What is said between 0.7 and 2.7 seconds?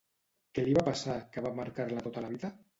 va passar, que va marcar-la tota la vida?